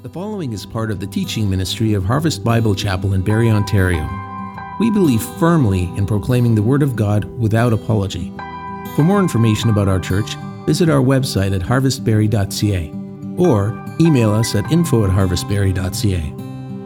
[0.00, 4.08] The following is part of the teaching ministry of Harvest Bible Chapel in Barrie, Ontario.
[4.78, 8.32] We believe firmly in proclaiming the Word of God without apology.
[8.94, 12.92] For more information about our church, visit our website at harvestbarrie.ca
[13.42, 16.30] or email us at info at harvestbarrie.ca.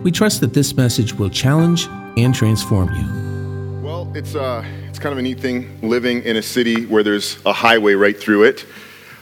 [0.03, 3.83] We trust that this message will challenge and transform you.
[3.87, 7.45] Well, it's, uh, it's kind of a neat thing living in a city where there's
[7.45, 8.65] a highway right through it.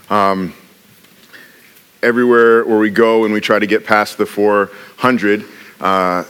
[0.09, 0.53] Um,
[2.03, 5.45] everywhere where we go and we try to get past the 400,
[5.79, 6.23] uh,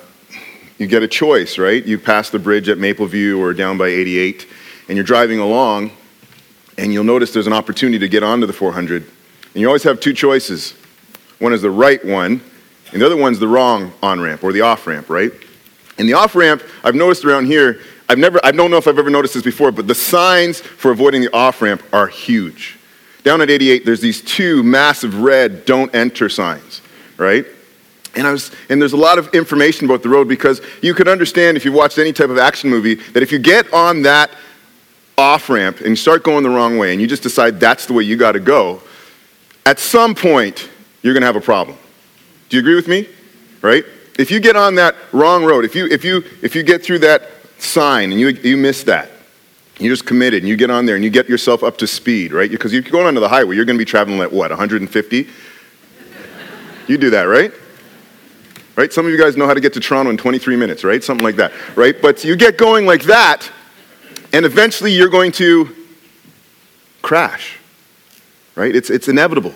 [0.78, 1.86] you get a choice, right?
[1.86, 4.48] You pass the bridge at Mapleview or down by 88,
[4.88, 5.92] and you're driving along,
[6.78, 9.04] and you'll notice there's an opportunity to get onto the 400.
[9.04, 10.74] And you always have two choices.
[11.40, 12.42] One is the right one,
[12.92, 15.32] and the other one's the wrong on ramp or the off ramp, right?
[15.98, 17.80] And the off ramp, I've noticed around here,
[18.10, 20.92] I've never, I don't know if I've ever noticed this before, but the signs for
[20.92, 22.78] avoiding the off ramp are huge.
[23.24, 26.82] Down at 88, there's these two massive red don't enter signs,
[27.18, 27.46] right?
[28.16, 31.08] And, I was, and there's a lot of information about the road because you could
[31.08, 34.32] understand if you watched any type of action movie that if you get on that
[35.18, 37.94] off ramp and you start going the wrong way and you just decide that's the
[37.94, 38.82] way you got to go,
[39.66, 40.70] at some point
[41.04, 41.78] you're going to have a problem.
[42.50, 43.08] Do you agree with me?
[43.62, 43.86] Right?
[44.18, 47.00] If you get on that wrong road, if you, if you, if you get through
[47.00, 47.30] that
[47.60, 49.11] sign and you, you miss that,
[49.86, 52.34] you're just committed and you get on there and you get yourself up to speed,
[52.34, 52.50] right?
[52.50, 55.28] Because you're going onto the highway, you're going to be traveling at what, 150?
[56.88, 57.52] You do that, right?
[58.76, 58.92] Right?
[58.92, 61.04] Some of you guys know how to get to Toronto in 23 minutes, right?
[61.04, 62.00] Something like that, right?
[62.02, 63.50] But you get going like that,
[64.34, 65.76] and eventually you're going to
[67.02, 67.58] crash,
[68.56, 68.76] right?
[68.76, 69.54] It's, it's inevitable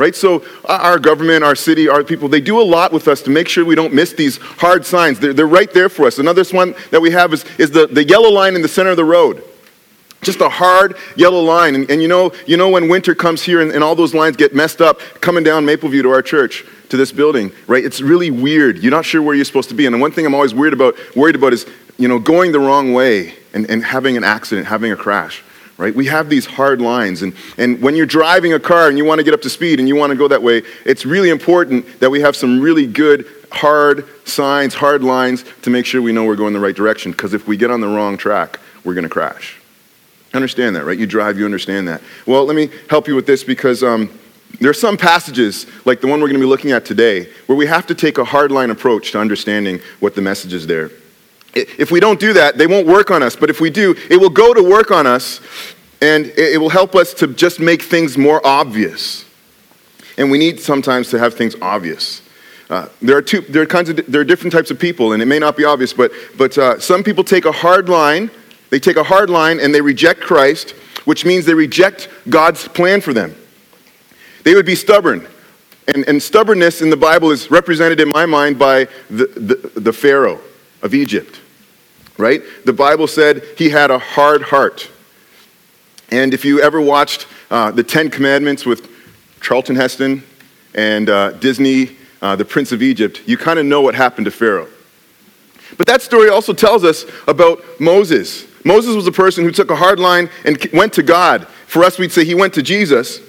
[0.00, 0.16] right?
[0.16, 3.30] So uh, our government, our city, our people, they do a lot with us to
[3.30, 5.20] make sure we don't miss these hard signs.
[5.20, 6.18] They're, they're right there for us.
[6.18, 8.96] Another one that we have is, is the, the yellow line in the center of
[8.96, 9.44] the road.
[10.22, 11.74] Just a hard yellow line.
[11.74, 14.36] And, and you, know, you know when winter comes here and, and all those lines
[14.36, 17.84] get messed up coming down Mapleview to our church, to this building, right?
[17.84, 18.78] It's really weird.
[18.78, 19.84] You're not sure where you're supposed to be.
[19.84, 21.66] And the one thing I'm always worried about, worried about is,
[21.98, 25.44] you know, going the wrong way and, and having an accident, having a crash
[25.80, 25.94] right?
[25.94, 27.22] We have these hard lines.
[27.22, 29.78] And, and when you're driving a car and you want to get up to speed
[29.78, 32.86] and you want to go that way, it's really important that we have some really
[32.86, 37.12] good, hard signs, hard lines to make sure we know we're going the right direction.
[37.12, 39.58] Because if we get on the wrong track, we're going to crash.
[40.34, 40.98] Understand that, right?
[40.98, 42.02] You drive, you understand that.
[42.26, 44.10] Well, let me help you with this because um,
[44.60, 47.56] there are some passages, like the one we're going to be looking at today, where
[47.56, 50.90] we have to take a hard line approach to understanding what the message is there.
[51.54, 53.34] If we don't do that, they won't work on us.
[53.34, 55.40] But if we do, it will go to work on us
[56.00, 59.24] and it will help us to just make things more obvious.
[60.16, 62.22] And we need sometimes to have things obvious.
[62.70, 65.20] Uh, there, are two, there, are kinds of, there are different types of people, and
[65.20, 68.30] it may not be obvious, but, but uh, some people take a hard line.
[68.70, 70.70] They take a hard line and they reject Christ,
[71.04, 73.34] which means they reject God's plan for them.
[74.44, 75.26] They would be stubborn.
[75.92, 79.92] And, and stubbornness in the Bible is represented in my mind by the, the, the
[79.92, 80.40] Pharaoh
[80.82, 81.40] of Egypt,
[82.18, 82.42] right?
[82.64, 84.88] The Bible said he had a hard heart.
[86.10, 88.88] And if you ever watched uh, The Ten Commandments with
[89.40, 90.22] Charlton Heston
[90.74, 94.30] and uh, Disney, uh, The Prince of Egypt, you kind of know what happened to
[94.30, 94.68] Pharaoh.
[95.76, 98.46] But that story also tells us about Moses.
[98.64, 101.46] Moses was a person who took a hard line and went to God.
[101.66, 103.20] For us, we'd say he went to Jesus,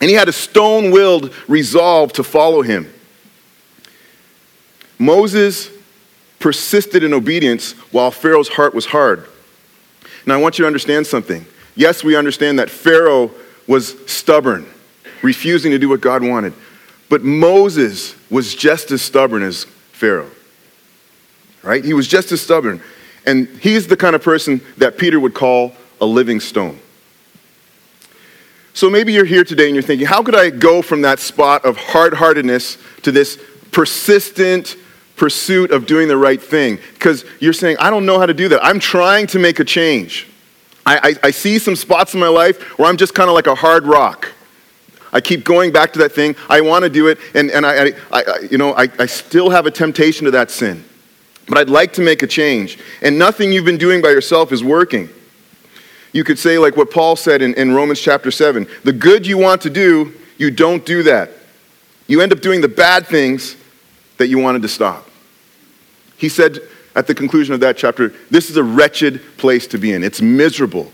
[0.00, 2.92] and he had a stone willed resolve to follow him.
[4.98, 5.70] Moses
[6.42, 9.26] persisted in obedience while Pharaoh's heart was hard.
[10.26, 11.46] Now, I want you to understand something.
[11.76, 13.30] Yes, we understand that Pharaoh
[13.68, 14.66] was stubborn,
[15.22, 16.52] refusing to do what God wanted.
[17.08, 20.30] But Moses was just as stubborn as Pharaoh.
[21.62, 21.84] Right?
[21.84, 22.82] He was just as stubborn.
[23.24, 26.80] And he's the kind of person that Peter would call a living stone.
[28.74, 31.64] So maybe you're here today and you're thinking, how could I go from that spot
[31.64, 33.38] of hard heartedness to this
[33.70, 34.76] persistent,
[35.22, 36.80] pursuit of doing the right thing.
[36.94, 38.64] Because you're saying, I don't know how to do that.
[38.64, 40.26] I'm trying to make a change.
[40.84, 43.46] I, I, I see some spots in my life where I'm just kind of like
[43.46, 44.32] a hard rock.
[45.12, 46.34] I keep going back to that thing.
[46.50, 49.48] I want to do it, and, and I, I, I you know, I, I still
[49.50, 50.84] have a temptation to that sin.
[51.46, 52.80] But I'd like to make a change.
[53.00, 55.08] And nothing you've been doing by yourself is working.
[56.10, 59.38] You could say, like what Paul said in, in Romans chapter 7 the good you
[59.38, 61.30] want to do, you don't do that.
[62.08, 63.54] You end up doing the bad things
[64.16, 65.10] that you wanted to stop.
[66.22, 66.60] He said
[66.94, 70.04] at the conclusion of that chapter, This is a wretched place to be in.
[70.04, 70.92] It's miserable.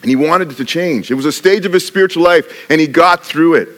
[0.00, 1.10] And he wanted it to change.
[1.10, 3.68] It was a stage of his spiritual life, and he got through it.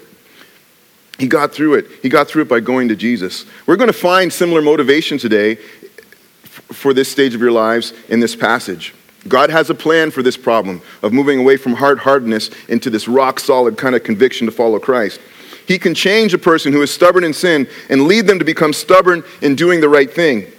[1.18, 1.86] He got through it.
[2.02, 3.46] He got through it by going to Jesus.
[3.66, 8.36] We're going to find similar motivation today for this stage of your lives in this
[8.36, 8.92] passage.
[9.26, 13.08] God has a plan for this problem of moving away from hard hardness into this
[13.08, 15.20] rock solid kind of conviction to follow Christ.
[15.66, 18.74] He can change a person who is stubborn in sin and lead them to become
[18.74, 20.52] stubborn in doing the right thing.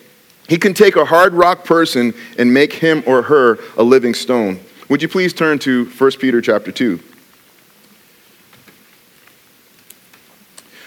[0.47, 4.59] He can take a hard rock person and make him or her a living stone.
[4.89, 6.99] Would you please turn to 1 Peter chapter 2?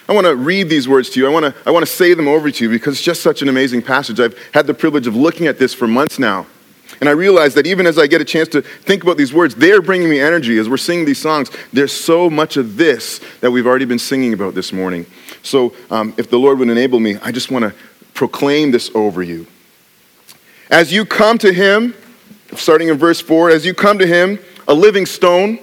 [0.09, 1.27] I want to read these words to you.
[1.29, 3.43] I want to, I want to say them over to you because it's just such
[3.43, 4.19] an amazing passage.
[4.19, 6.47] I've had the privilege of looking at this for months now.
[6.99, 9.55] And I realize that even as I get a chance to think about these words,
[9.55, 11.51] they are bringing me energy as we're singing these songs.
[11.73, 15.06] There's so much of this that we've already been singing about this morning.
[15.43, 17.75] So um, if the Lord would enable me, I just want to
[18.20, 19.46] proclaim this over you.
[20.70, 21.94] As you come to Him,
[22.55, 24.38] starting in verse 4, as you come to Him,
[24.69, 25.58] a living stone,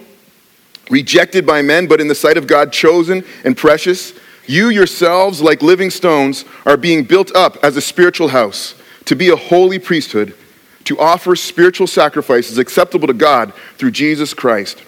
[0.90, 4.12] rejected by men, but in the sight of God, chosen and precious,
[4.48, 8.74] you yourselves, like living stones, are being built up as a spiritual house
[9.04, 10.34] to be a holy priesthood
[10.82, 14.80] to offer spiritual sacrifices acceptable to God through Jesus Christ.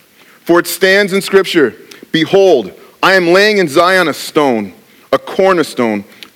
[0.44, 1.76] For it stands in Scripture
[2.11, 4.75] Behold, I am laying in Zion a stone,
[5.12, 6.05] a cornerstone,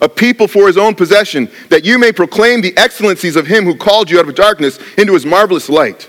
[0.00, 3.76] a people for his own possession, that you may proclaim the excellencies of him who
[3.76, 6.08] called you out of darkness into his marvelous light.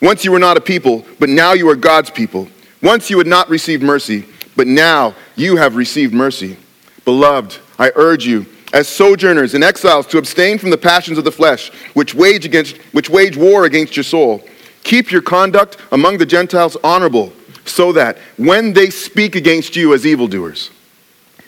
[0.00, 2.48] Once you were not a people, but now you are God's people.
[2.82, 4.24] Once you had not received mercy,
[4.56, 6.56] but now you have received mercy.
[7.04, 11.32] Beloved, I urge you, as sojourners and exiles, to abstain from the passions of the
[11.32, 14.42] flesh, which wage, against, which wage war against your soul.
[14.82, 17.32] Keep your conduct among the Gentiles honorable,
[17.66, 20.70] so that when they speak against you as evildoers,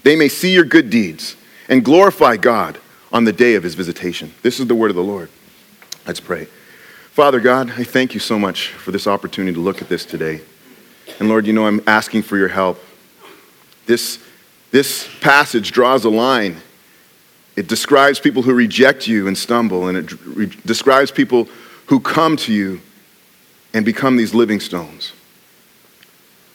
[0.02, 1.36] they may see your good deeds
[1.72, 2.78] and glorify God
[3.14, 4.34] on the day of his visitation.
[4.42, 5.30] This is the word of the Lord.
[6.06, 6.44] Let's pray.
[7.12, 10.42] Father God, I thank you so much for this opportunity to look at this today.
[11.18, 12.78] And Lord, you know I'm asking for your help.
[13.86, 14.22] This,
[14.70, 16.58] this passage draws a line.
[17.56, 21.48] It describes people who reject you and stumble, and it re- describes people
[21.86, 22.82] who come to you
[23.72, 25.14] and become these living stones.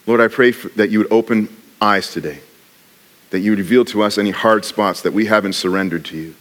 [0.06, 1.50] Lord, I pray for, that you would open
[1.82, 2.38] eyes today,
[3.30, 6.36] that you reveal to us any hard spots that we haven't surrendered to you,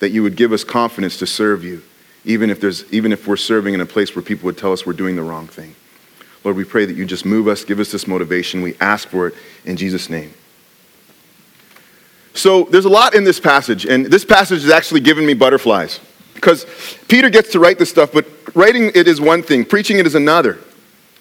[0.00, 1.82] that you would give us confidence to serve you,
[2.24, 4.86] even if, there's, even if we're serving in a place where people would tell us
[4.86, 5.74] we're doing the wrong thing.
[6.42, 8.62] Lord, we pray that you just move us, give us this motivation.
[8.62, 9.34] We ask for it
[9.64, 10.32] in Jesus' name.
[12.34, 16.00] So there's a lot in this passage, and this passage has actually given me butterflies.
[16.34, 16.66] Because
[17.08, 20.14] Peter gets to write this stuff, but writing it is one thing, preaching it is
[20.14, 20.58] another.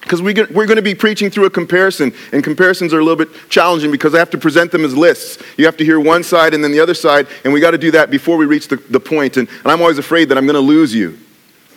[0.04, 3.26] Because we we're going to be preaching through a comparison, and comparisons are a little
[3.26, 5.42] bit challenging because I have to present them as lists.
[5.58, 7.78] You have to hear one side and then the other side, and we got to
[7.78, 9.38] do that before we reach the, the point.
[9.38, 11.18] And, and I'm always afraid that I'm going to lose you,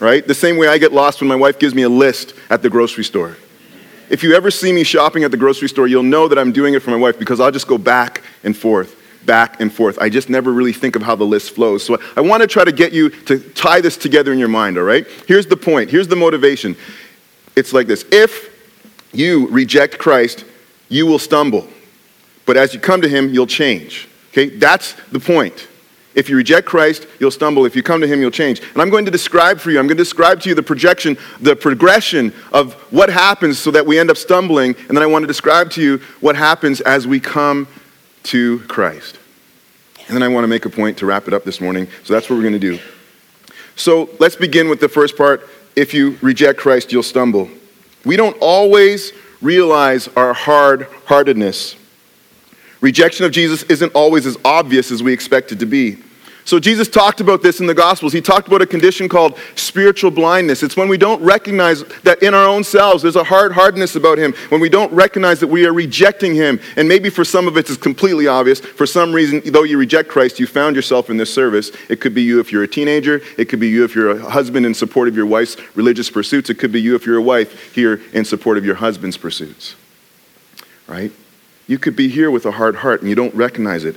[0.00, 0.26] right?
[0.26, 2.70] The same way I get lost when my wife gives me a list at the
[2.70, 3.36] grocery store.
[4.10, 6.74] If you ever see me shopping at the grocery store, you'll know that I'm doing
[6.74, 8.94] it for my wife because I'll just go back and forth
[9.26, 9.98] back and forth.
[10.00, 11.84] I just never really think of how the list flows.
[11.84, 14.78] So I want to try to get you to tie this together in your mind,
[14.78, 15.06] all right?
[15.26, 16.76] Here's the point, here's the motivation.
[17.56, 18.54] It's like this if
[19.12, 20.44] you reject Christ,
[20.88, 21.66] you will stumble.
[22.44, 24.08] But as you come to Him, you'll change.
[24.30, 24.50] Okay?
[24.50, 25.66] That's the point.
[26.14, 27.66] If you reject Christ, you'll stumble.
[27.66, 28.60] If you come to Him, you'll change.
[28.60, 31.18] And I'm going to describe for you, I'm going to describe to you the projection,
[31.40, 34.74] the progression of what happens so that we end up stumbling.
[34.88, 37.68] And then I want to describe to you what happens as we come
[38.24, 39.18] to Christ.
[40.06, 41.88] And then I want to make a point to wrap it up this morning.
[42.04, 42.78] So that's what we're going to do.
[43.74, 45.46] So let's begin with the first part.
[45.76, 47.50] If you reject Christ, you'll stumble.
[48.04, 51.76] We don't always realize our hard heartedness.
[52.80, 55.98] Rejection of Jesus isn't always as obvious as we expect it to be.
[56.46, 58.12] So Jesus talked about this in the Gospels.
[58.12, 60.62] He talked about a condition called spiritual blindness.
[60.62, 64.16] It's when we don't recognize that in our own selves there's a hard hardness about
[64.16, 66.60] Him, when we don't recognize that we are rejecting Him.
[66.76, 68.60] And maybe for some of it it's completely obvious.
[68.60, 71.72] For some reason, though you reject Christ, you found yourself in this service.
[71.88, 73.22] It could be you if you're a teenager.
[73.36, 76.48] It could be you if you're a husband in support of your wife's religious pursuits.
[76.48, 79.74] It could be you if you're a wife here in support of your husband's pursuits.
[80.86, 81.10] Right?
[81.66, 83.96] You could be here with a hard heart and you don't recognize it.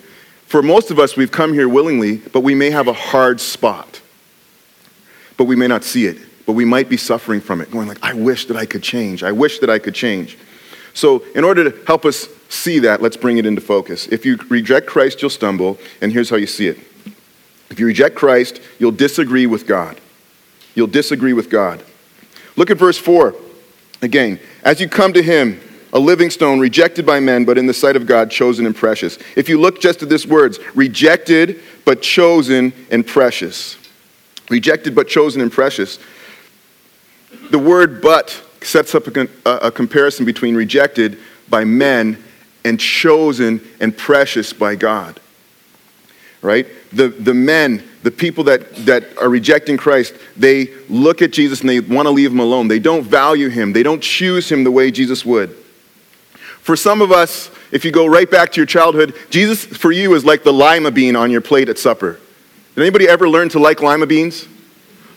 [0.49, 4.01] For most of us, we've come here willingly, but we may have a hard spot.
[5.37, 7.99] But we may not see it, but we might be suffering from it, going like,
[8.01, 9.21] I wish that I could change.
[9.21, 10.39] I wish that I could change.
[10.95, 14.07] So, in order to help us see that, let's bring it into focus.
[14.07, 16.79] If you reject Christ, you'll stumble, and here's how you see it.
[17.69, 20.01] If you reject Christ, you'll disagree with God.
[20.73, 21.83] You'll disagree with God.
[22.55, 23.35] Look at verse 4
[24.01, 24.39] again.
[24.63, 27.95] As you come to him, a living stone, rejected by men, but in the sight
[27.95, 29.17] of God, chosen and precious.
[29.35, 33.77] If you look just at this words, rejected, but chosen and precious.
[34.49, 35.99] Rejected, but chosen and precious.
[37.49, 41.17] The word but sets up a, a comparison between rejected
[41.49, 42.23] by men
[42.63, 45.19] and chosen and precious by God.
[46.41, 46.67] Right?
[46.93, 51.69] The, the men, the people that, that are rejecting Christ, they look at Jesus and
[51.69, 52.67] they want to leave him alone.
[52.67, 55.55] They don't value him, they don't choose him the way Jesus would.
[56.69, 60.13] For some of us, if you go right back to your childhood, Jesus for you
[60.13, 62.19] is like the lima bean on your plate at supper.
[62.75, 64.47] Did anybody ever learn to like lima beans?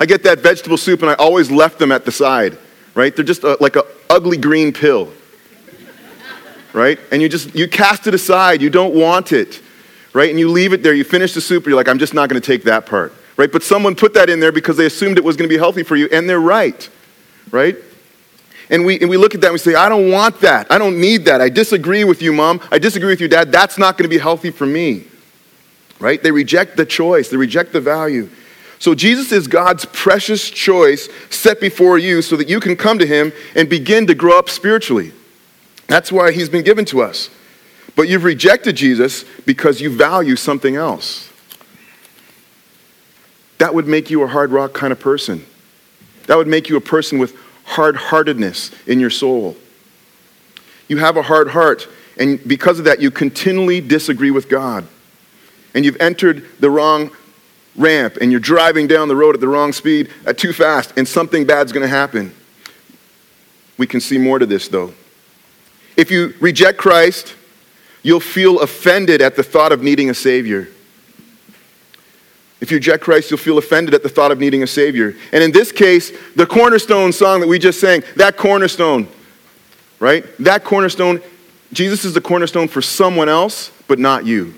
[0.01, 2.57] I get that vegetable soup and I always left them at the side,
[2.95, 3.15] right?
[3.15, 5.13] They're just a, like an ugly green pill,
[6.73, 6.99] right?
[7.11, 8.63] And you just, you cast it aside.
[8.63, 9.61] You don't want it,
[10.15, 10.31] right?
[10.31, 10.95] And you leave it there.
[10.95, 13.53] You finish the soup, you're like, I'm just not going to take that part, right?
[13.53, 15.83] But someone put that in there because they assumed it was going to be healthy
[15.83, 16.89] for you, and they're right,
[17.51, 17.77] right?
[18.73, 20.73] And we, and we look at that and we say, I don't want that.
[20.73, 21.43] I don't need that.
[21.43, 22.59] I disagree with you, mom.
[22.73, 23.53] I disagree with you, dad.
[23.53, 25.05] That's not going to be healthy for me.
[26.01, 26.21] Right?
[26.21, 28.29] They reject the choice, they reject the value.
[28.79, 33.07] So Jesus is God's precious choice set before you so that you can come to
[33.07, 35.13] him and begin to grow up spiritually.
[35.87, 37.31] That's why he's been given to us.
[37.95, 41.31] But you've rejected Jesus because you value something else.
[43.59, 45.47] That would make you a hard rock kind of person.
[46.27, 47.37] That would make you a person with
[47.73, 49.57] hard heartedness in your soul.
[50.89, 51.89] You have a hard heart,
[52.19, 54.87] and because of that, you continually disagree with God.
[55.75, 57.11] And you've entered the wrong
[57.77, 61.09] ramp, and you're driving down the road at the wrong speed, at too fast, and
[61.09, 62.35] something bad's going to happen.
[63.79, 64.93] We can see more to this, though.
[65.97, 67.35] If you reject Christ,
[68.03, 70.69] you'll feel offended at the thought of needing a Savior.
[72.63, 75.17] If you reject Christ, you'll feel offended at the thought of needing a Savior.
[75.33, 79.09] And in this case, the cornerstone song that we just sang, that cornerstone,
[79.99, 80.25] right?
[80.39, 81.21] That cornerstone,
[81.73, 84.55] Jesus is the cornerstone for someone else, but not you.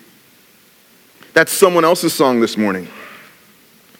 [1.33, 2.89] That's someone else's song this morning.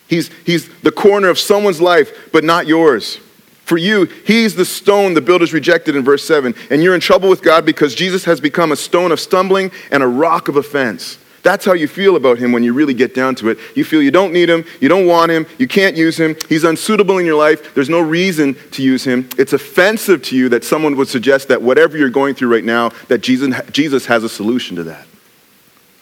[0.07, 3.17] He's, he's the corner of someone's life, but not yours.
[3.65, 6.55] For you, he's the stone the builders rejected in verse 7.
[6.71, 10.03] And you're in trouble with God because Jesus has become a stone of stumbling and
[10.03, 11.17] a rock of offense.
[11.45, 13.59] That's how you feel about him when you really get down to it.
[13.77, 16.65] You feel you don't need him, you don't want him, you can't use him, he's
[16.65, 19.29] unsuitable in your life, there's no reason to use him.
[19.37, 22.89] It's offensive to you that someone would suggest that whatever you're going through right now,
[23.09, 25.07] that Jesus, Jesus has a solution to that.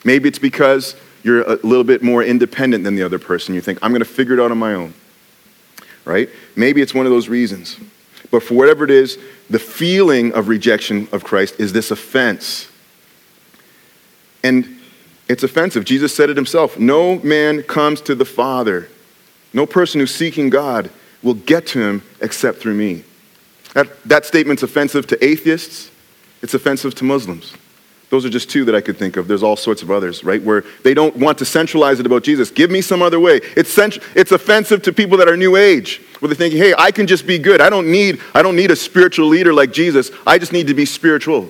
[0.04, 0.94] Maybe it's because
[1.24, 3.54] you're a little bit more independent than the other person.
[3.54, 4.94] You think, I'm going to figure it out on my own.
[6.04, 6.28] Right?
[6.56, 7.76] Maybe it's one of those reasons.
[8.30, 9.18] But for whatever it is,
[9.50, 12.68] the feeling of rejection of Christ is this offense.
[14.42, 14.78] And
[15.28, 15.84] it's offensive.
[15.84, 18.88] Jesus said it himself No man comes to the Father,
[19.52, 20.90] no person who's seeking God
[21.22, 23.04] will get to him except through me.
[23.74, 25.90] That, that statement's offensive to atheists,
[26.42, 27.54] it's offensive to Muslims.
[28.10, 29.26] Those are just two that I could think of.
[29.26, 30.42] There's all sorts of others, right?
[30.42, 32.50] Where they don't want to centralize it about Jesus.
[32.50, 33.40] Give me some other way.
[33.56, 36.90] It's, cent- it's offensive to people that are new age, where they're thinking, hey, I
[36.90, 37.62] can just be good.
[37.62, 40.10] I don't, need, I don't need a spiritual leader like Jesus.
[40.26, 41.48] I just need to be spiritual.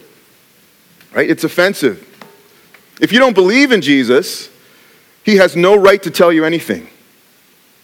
[1.12, 1.28] Right?
[1.28, 2.08] It's offensive.
[3.02, 4.48] If you don't believe in Jesus,
[5.24, 6.88] he has no right to tell you anything.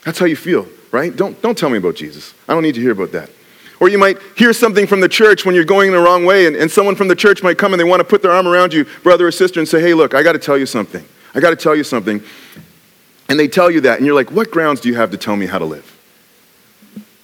[0.04, 1.14] That's how you feel, right?
[1.14, 2.32] Don't, don't tell me about Jesus.
[2.48, 3.28] I don't need to hear about that.
[3.80, 6.54] Or you might hear something from the church when you're going the wrong way, and,
[6.54, 8.72] and someone from the church might come and they want to put their arm around
[8.72, 11.04] you, brother or sister, and say, hey, look, I got to tell you something.
[11.34, 12.22] I got to tell you something.
[13.28, 15.34] And they tell you that, and you're like, what grounds do you have to tell
[15.34, 15.98] me how to live?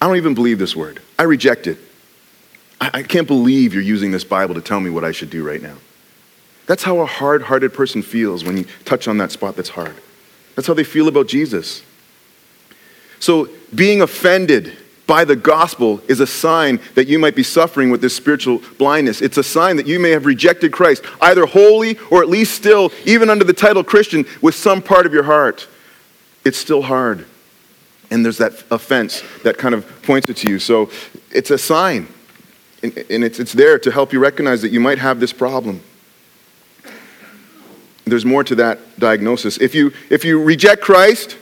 [0.01, 1.01] I don't even believe this word.
[1.17, 1.77] I reject it.
[2.81, 5.47] I, I can't believe you're using this Bible to tell me what I should do
[5.47, 5.77] right now.
[6.65, 9.95] That's how a hard hearted person feels when you touch on that spot that's hard.
[10.55, 11.83] That's how they feel about Jesus.
[13.19, 18.01] So, being offended by the gospel is a sign that you might be suffering with
[18.01, 19.21] this spiritual blindness.
[19.21, 22.91] It's a sign that you may have rejected Christ, either wholly or at least still,
[23.05, 25.67] even under the title Christian, with some part of your heart.
[26.43, 27.25] It's still hard.
[28.09, 30.59] And there's that offense that kind of points it to you.
[30.59, 30.89] So,
[31.31, 32.07] it's a sign.
[32.81, 35.81] And, it's, it's there to help you recognize that you might have this problem
[38.05, 39.57] there's more to that diagnosis.
[39.57, 41.37] If you, if you reject Christ,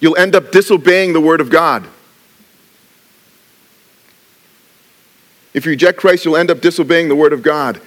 [0.00, 1.86] you'll end up disobeying the Word of God.
[5.54, 7.80] If you reject Christ, you'll end up disobeying the Word of God.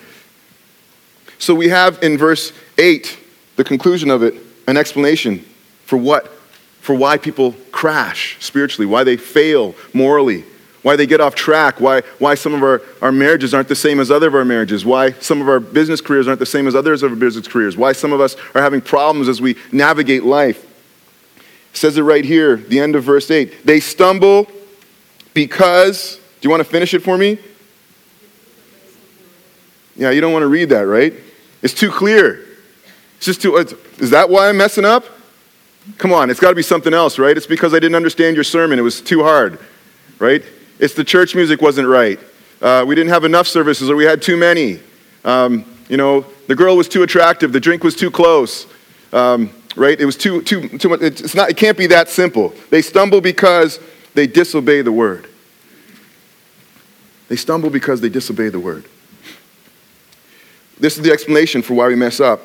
[1.40, 3.18] So we have in verse 8,
[3.58, 4.36] the conclusion of it,
[4.68, 5.40] an explanation
[5.84, 6.28] for what,
[6.80, 10.46] for why people crash spiritually, why they fail morally,
[10.86, 14.00] why they get off track, why, why some of our, our marriages aren't the same
[14.00, 16.76] as other of our marriages, why some of our business careers aren't the same as
[16.76, 20.24] others of our business careers, why some of us are having problems as we navigate
[20.24, 20.64] life.
[21.72, 23.66] It says it right here, the end of verse 8.
[23.66, 24.48] They stumble
[25.34, 27.40] because, do you want to finish it for me?
[29.96, 31.16] Yeah, you don't want to read that, right?
[31.64, 32.46] It's too clear.
[33.18, 35.06] It's just too, is that why I'm messing up?
[35.98, 37.36] Come on, it's got to be something else, right?
[37.36, 38.78] It's because I didn't understand your sermon.
[38.78, 39.58] It was too hard,
[40.20, 40.44] right?
[40.80, 42.20] It's the church music wasn't right.
[42.62, 44.80] Uh, we didn't have enough services or we had too many.
[45.24, 47.52] Um, you know, the girl was too attractive.
[47.52, 48.68] The drink was too close.
[49.14, 50.00] Um, right?
[50.00, 51.02] It was too, too, too much.
[51.02, 52.54] It's not, it can't be that simple.
[52.70, 53.80] They stumble because
[54.14, 55.28] they disobey the word.
[57.28, 58.86] They stumble because they disobey the word.
[60.80, 62.42] This is the explanation for why we mess up.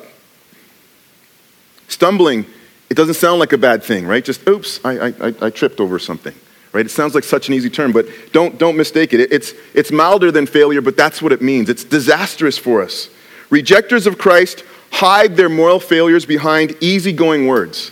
[1.87, 2.45] Stumbling,
[2.89, 4.23] it doesn't sound like a bad thing, right?
[4.23, 6.33] Just, oops, I, I, I tripped over something,
[6.73, 6.85] right?
[6.85, 9.31] It sounds like such an easy term, but don't, don't mistake it.
[9.31, 11.69] It's, it's milder than failure, but that's what it means.
[11.69, 13.09] It's disastrous for us.
[13.49, 17.91] Rejectors of Christ hide their moral failures behind easygoing words.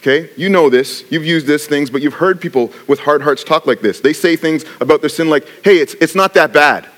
[0.00, 0.30] Okay?
[0.36, 1.04] You know this.
[1.10, 4.00] You've used these things, but you've heard people with hard hearts talk like this.
[4.00, 6.88] They say things about their sin like, hey, it's, it's not that bad.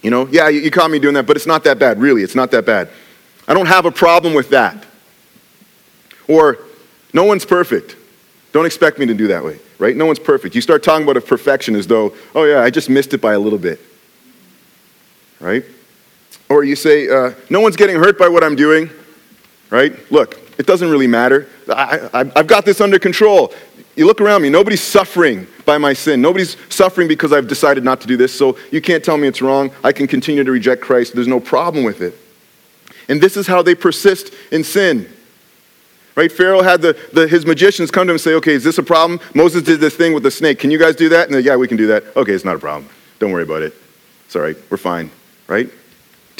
[0.00, 2.00] You know, yeah, you, you caught me doing that, but it's not that bad.
[2.00, 2.88] Really, it's not that bad.
[3.46, 4.86] I don't have a problem with that.
[6.26, 6.58] Or,
[7.12, 7.96] no one's perfect.
[8.52, 9.96] Don't expect me to do that way, right?
[9.96, 10.54] No one's perfect.
[10.54, 13.34] You start talking about a perfection as though, oh, yeah, I just missed it by
[13.34, 13.80] a little bit,
[15.38, 15.64] right?
[16.48, 18.90] Or you say, uh, no one's getting hurt by what I'm doing,
[19.70, 19.94] right?
[20.10, 21.48] Look, it doesn't really matter.
[21.68, 23.54] I, I, I've got this under control.
[23.94, 26.20] You look around me, nobody's suffering by my sin.
[26.20, 29.42] Nobody's suffering because I've decided not to do this, so you can't tell me it's
[29.42, 29.70] wrong.
[29.84, 31.14] I can continue to reject Christ.
[31.14, 32.14] There's no problem with it.
[33.08, 35.08] And this is how they persist in sin.
[36.16, 36.30] Right?
[36.30, 38.82] Pharaoh had the, the, his magicians come to him and say, okay, is this a
[38.82, 39.20] problem?
[39.34, 40.58] Moses did this thing with the snake.
[40.58, 41.26] Can you guys do that?
[41.26, 42.04] And they, yeah, we can do that.
[42.16, 42.90] Okay, it's not a problem.
[43.18, 43.74] Don't worry about it.
[44.26, 44.56] It's all right.
[44.70, 45.10] We're fine.
[45.46, 45.70] Right?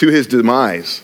[0.01, 1.03] to his demise.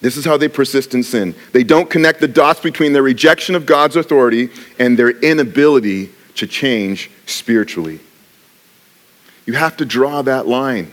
[0.00, 1.34] This is how they persist in sin.
[1.52, 4.48] They don't connect the dots between their rejection of God's authority
[4.78, 8.00] and their inability to change spiritually.
[9.44, 10.90] You have to draw that line,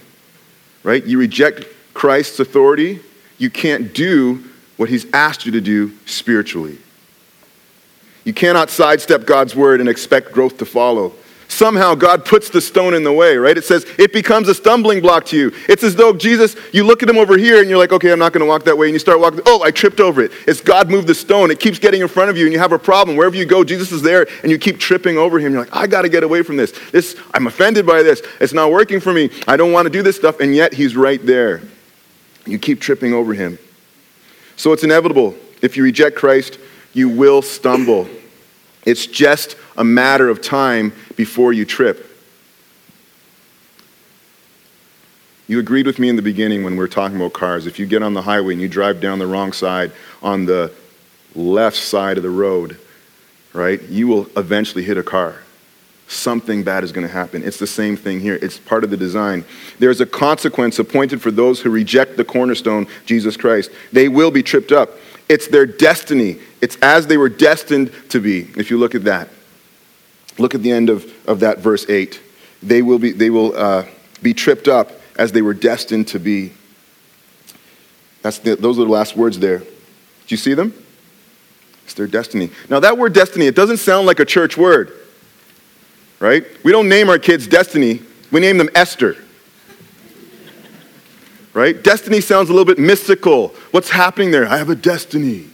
[0.83, 1.05] right?
[1.05, 2.99] You reject Christ's authority,
[3.37, 4.43] you can't do
[4.77, 6.77] what he's asked you to do spiritually.
[8.23, 11.13] You cannot sidestep God's word and expect growth to follow
[11.53, 13.57] somehow God puts the stone in the way, right?
[13.57, 15.51] It says it becomes a stumbling block to you.
[15.69, 18.19] It's as though Jesus, you look at him over here and you're like, okay, I'm
[18.19, 18.87] not going to walk that way.
[18.87, 20.31] And you start walking, oh, I tripped over it.
[20.47, 21.51] It's God moved the stone.
[21.51, 23.15] It keeps getting in front of you and you have a problem.
[23.15, 25.53] Wherever you go, Jesus is there and you keep tripping over him.
[25.53, 26.73] You're like, I got to get away from this.
[26.91, 28.21] This, I'm offended by this.
[28.39, 29.29] It's not working for me.
[29.47, 30.39] I don't want to do this stuff.
[30.39, 31.61] And yet he's right there.
[32.45, 33.57] You keep tripping over him.
[34.63, 35.35] So it's inevitable.
[35.61, 36.57] If you reject Christ,
[36.93, 38.07] you will stumble.
[38.85, 42.09] It's just a matter of time before you trip.
[45.49, 47.67] You agreed with me in the beginning when we were talking about cars.
[47.67, 50.71] If you get on the highway and you drive down the wrong side on the
[51.35, 52.77] left side of the road,
[53.51, 55.42] right, you will eventually hit a car.
[56.07, 57.43] Something bad is going to happen.
[57.43, 58.37] It's the same thing here.
[58.41, 59.45] It's part of the design.
[59.79, 63.71] There's a consequence appointed for those who reject the cornerstone, Jesus Christ.
[63.91, 64.91] They will be tripped up.
[65.29, 66.37] It's their destiny.
[66.61, 69.29] It's as they were destined to be, if you look at that.
[70.37, 72.21] Look at the end of, of that verse 8.
[72.61, 73.85] They will, be, they will uh,
[74.21, 76.53] be tripped up as they were destined to be.
[78.21, 79.59] That's the, those are the last words there.
[79.59, 79.67] Do
[80.29, 80.73] you see them?
[81.83, 82.49] It's their destiny.
[82.69, 84.93] Now, that word destiny, it doesn't sound like a church word,
[86.19, 86.45] right?
[86.63, 89.17] We don't name our kids destiny, we name them Esther.
[91.53, 91.83] Right?
[91.83, 93.49] Destiny sounds a little bit mystical.
[93.71, 94.47] What's happening there?
[94.47, 95.45] I have a destiny,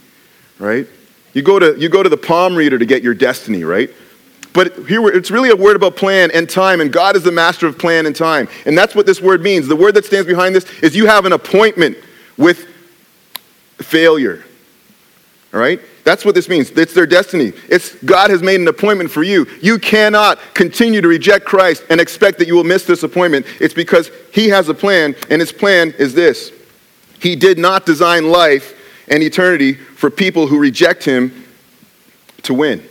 [0.58, 0.86] right?
[1.34, 3.90] You go to, you go to the palm reader to get your destiny, right?
[4.52, 7.66] But here it's really a word about plan and time, and God is the master
[7.66, 8.48] of plan and time.
[8.66, 9.68] And that's what this word means.
[9.68, 11.98] The word that stands behind this is you have an appointment
[12.36, 12.66] with
[13.76, 14.44] failure.
[15.54, 15.80] All right?
[16.10, 16.72] That's what this means.
[16.72, 17.52] It's their destiny.
[17.68, 19.46] It's God has made an appointment for you.
[19.62, 23.46] You cannot continue to reject Christ and expect that you will miss this appointment.
[23.60, 26.50] It's because He has a plan, and His plan is this
[27.20, 28.74] He did not design life
[29.06, 31.44] and eternity for people who reject Him
[32.42, 32.82] to win.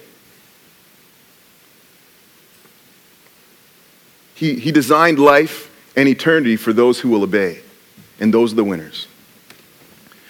[4.33, 7.63] He, he designed life and eternity for those who will obey,
[8.21, 9.07] and those are the winners.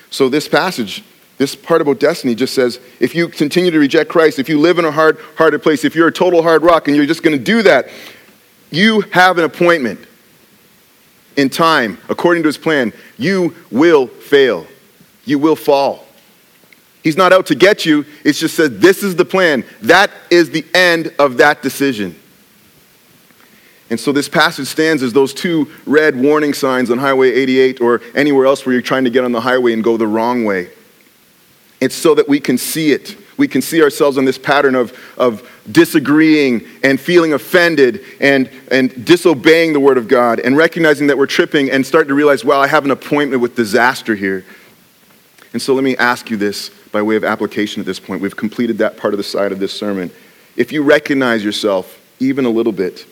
[0.09, 1.03] So, this passage,
[1.39, 4.77] this part about destiny just says if you continue to reject Christ, if you live
[4.77, 7.35] in a hard hearted place, if you're a total hard rock and you're just going
[7.35, 7.89] to do that,
[8.69, 10.05] you have an appointment
[11.37, 12.91] in time, according to his plan.
[13.17, 14.67] You will fail,
[15.23, 16.05] you will fall.
[17.03, 18.05] He's not out to get you.
[18.25, 19.63] It's just said, this is the plan.
[19.81, 22.19] That is the end of that decision.
[23.89, 28.01] And so this passage stands as those two red warning signs on Highway 88 or
[28.13, 30.69] anywhere else where you're trying to get on the highway and go the wrong way.
[31.81, 33.15] It's so that we can see it.
[33.37, 39.05] we can see ourselves in this pattern of, of disagreeing and feeling offended and, and
[39.05, 42.59] disobeying the Word of God and recognizing that we're tripping and starting to realize, wow,
[42.59, 44.43] I have an appointment with disaster here.
[45.53, 48.21] And so let me ask you this by way of application at this point.
[48.21, 50.11] We've completed that part of the side of this sermon.
[50.57, 53.05] If you recognize yourself even a little bit,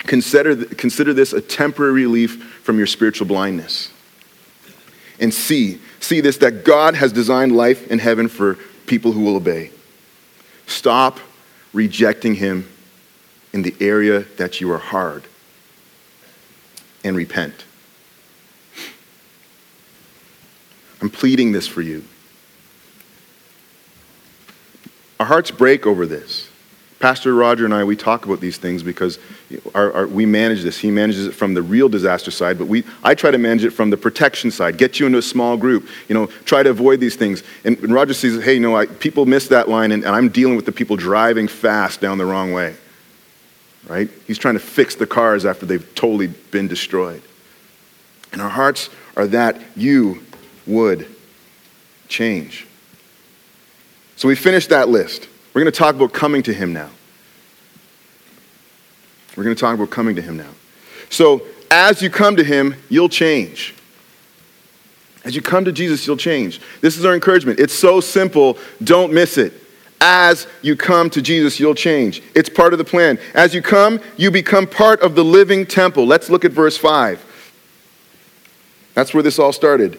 [0.00, 3.90] consider, consider this a temporary relief from your spiritual blindness.
[5.18, 9.36] And see, see this that God has designed life in heaven for people who will
[9.36, 9.70] obey.
[10.66, 11.18] Stop
[11.72, 12.68] rejecting Him
[13.52, 15.24] in the area that you are hard
[17.04, 17.64] and repent.
[21.00, 22.04] I'm pleading this for you.
[25.20, 26.45] Our hearts break over this.
[27.06, 29.20] Pastor Roger and I, we talk about these things because
[29.76, 30.76] our, our, we manage this.
[30.76, 33.70] He manages it from the real disaster side, but we, I try to manage it
[33.70, 34.76] from the protection side.
[34.76, 35.88] Get you into a small group.
[36.08, 37.44] You know, try to avoid these things.
[37.64, 40.30] And, and Roger sees, hey, you know, I, people miss that line, and, and I'm
[40.30, 42.74] dealing with the people driving fast down the wrong way.
[43.86, 44.10] Right?
[44.26, 47.22] He's trying to fix the cars after they've totally been destroyed.
[48.32, 50.24] And our hearts are that you
[50.66, 51.06] would
[52.08, 52.66] change.
[54.16, 55.28] So we finished that list.
[55.54, 56.90] We're going to talk about coming to Him now.
[59.36, 60.50] We're going to talk about coming to Him now.
[61.10, 63.74] So as you come to Him, you'll change.
[65.24, 66.60] As you come to Jesus, you'll change.
[66.80, 67.60] This is our encouragement.
[67.60, 69.52] It's so simple, don't miss it.
[70.00, 72.22] As you come to Jesus, you'll change.
[72.34, 73.18] It's part of the plan.
[73.34, 76.06] As you come, you become part of the living temple.
[76.06, 77.24] Let's look at verse 5.
[78.94, 79.98] That's where this all started.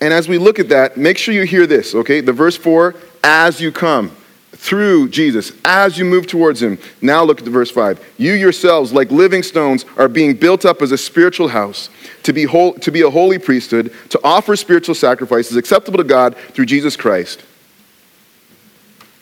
[0.00, 2.20] And as we look at that, make sure you hear this, okay?
[2.20, 4.14] The verse 4 as you come
[4.56, 6.78] through Jesus, as you move towards Him.
[7.00, 8.14] Now look at the verse 5.
[8.16, 11.90] You yourselves, like living stones, are being built up as a spiritual house
[12.22, 16.36] to be, whole, to be a holy priesthood, to offer spiritual sacrifices acceptable to God
[16.36, 17.42] through Jesus Christ.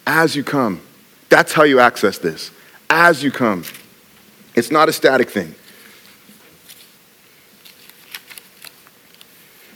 [0.07, 0.81] As you come.
[1.29, 2.51] That's how you access this.
[2.88, 3.64] As you come.
[4.55, 5.55] It's not a static thing.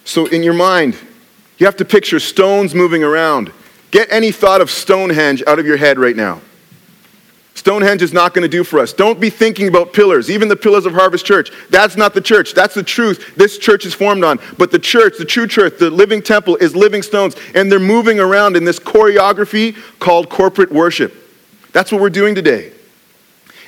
[0.05, 0.97] So, in your mind,
[1.59, 3.53] you have to picture stones moving around.
[3.91, 6.41] Get any thought of Stonehenge out of your head right now.
[7.55, 8.93] Stonehenge is not going to do for us.
[8.93, 11.51] Don't be thinking about pillars, even the pillars of Harvest Church.
[11.71, 12.55] That's not the church.
[12.55, 14.39] That's the truth this church is formed on.
[14.57, 18.21] But the church, the true church, the living temple is living stones, and they're moving
[18.21, 21.15] around in this choreography called corporate worship.
[21.73, 22.73] That's what we're doing today.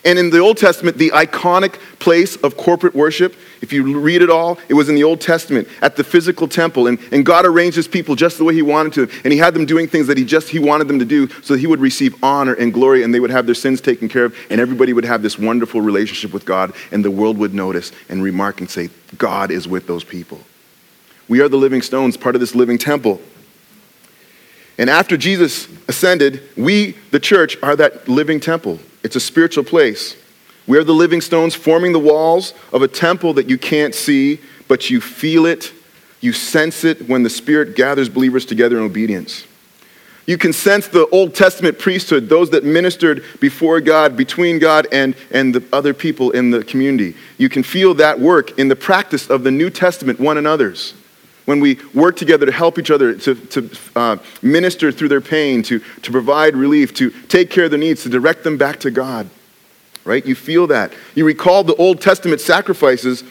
[0.05, 4.31] And in the Old Testament, the iconic place of corporate worship, if you read it
[4.31, 6.87] all, it was in the Old Testament at the physical temple.
[6.87, 9.03] And, and God arranged his people just the way he wanted to.
[9.25, 11.55] And he had them doing things that he just he wanted them to do so
[11.55, 14.25] that he would receive honor and glory and they would have their sins taken care
[14.25, 14.37] of.
[14.49, 16.73] And everybody would have this wonderful relationship with God.
[16.91, 20.41] And the world would notice and remark and say, God is with those people.
[21.29, 23.21] We are the living stones, part of this living temple.
[24.79, 28.81] And after Jesus ascended, we, the church, are that living temple.
[29.03, 30.17] It's a spiritual place.
[30.67, 34.41] We are the living stones forming the walls of a temple that you can't see,
[34.69, 35.73] but you feel it,
[36.21, 39.47] you sense it when the Spirit gathers believers together in obedience.
[40.27, 45.17] You can sense the Old Testament priesthood, those that ministered before God, between God and,
[45.33, 47.17] and the other people in the community.
[47.37, 50.95] You can feel that work in the practice of the New Testament, one another's.
[51.47, 55.63] When we work together to help each other, to, to uh, minister through their pain,
[55.65, 58.91] to, to provide relief, to take care of their needs, to direct them back to
[58.91, 59.29] God.
[60.05, 60.25] Right?
[60.25, 60.93] You feel that.
[61.15, 63.25] You recall the Old Testament sacrifices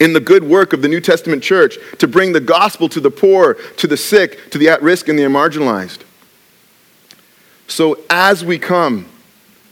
[0.00, 3.10] in the good work of the New Testament church to bring the gospel to the
[3.10, 6.00] poor, to the sick, to the at risk, and the marginalized.
[7.68, 9.06] So as we come,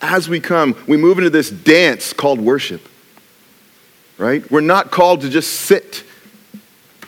[0.00, 2.88] as we come, we move into this dance called worship.
[4.18, 4.48] Right?
[4.50, 6.04] We're not called to just sit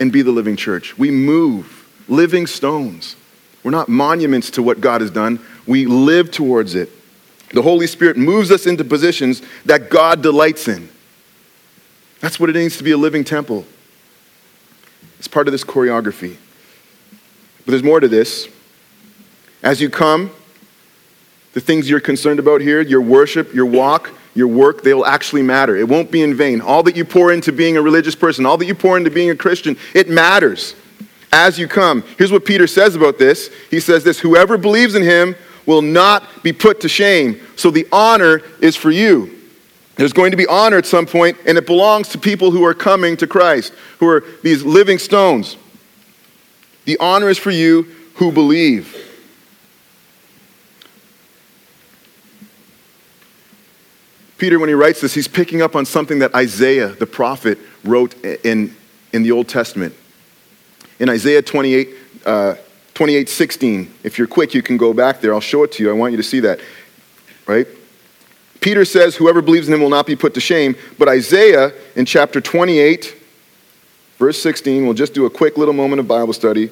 [0.05, 0.99] and be the living church.
[0.99, 3.17] We move, living stones.
[3.62, 6.90] We're not monuments to what God has done, we live towards it.
[7.55, 10.90] The Holy Spirit moves us into positions that God delights in.
[12.21, 13.64] That's what it means to be a living temple.
[15.19, 16.37] It's part of this choreography.
[17.64, 18.47] But there's more to this.
[19.62, 20.33] As you come,
[21.55, 25.77] the things you're concerned about here, your worship, your walk, your work, they'll actually matter.
[25.77, 26.61] It won't be in vain.
[26.61, 29.31] All that you pour into being a religious person, all that you pour into being
[29.31, 30.75] a Christian, it matters
[31.33, 32.03] as you come.
[32.18, 33.51] Here's what Peter says about this.
[33.70, 35.35] He says this Whoever believes in him
[35.66, 37.40] will not be put to shame.
[37.57, 39.31] So the honor is for you.
[39.97, 42.75] There's going to be honor at some point, and it belongs to people who are
[42.75, 45.57] coming to Christ, who are these living stones.
[46.85, 47.85] The honor is for you
[48.16, 49.13] who believe.
[54.37, 58.14] Peter, when he writes this, he's picking up on something that Isaiah, the prophet, wrote
[58.25, 58.75] in,
[59.12, 59.94] in the Old Testament.
[60.99, 61.94] In Isaiah 28,
[62.27, 62.55] uh,
[62.94, 63.94] 28 16.
[64.03, 65.35] If you're quick, you can go back there.
[65.35, 65.90] I'll show it to you.
[65.90, 66.61] I want you to see that.
[67.47, 67.66] Right?
[68.61, 70.77] Peter says, Whoever believes in him will not be put to shame.
[70.99, 73.14] But Isaiah in chapter 28,
[74.18, 76.70] verse 16, we'll just do a quick little moment of Bible study.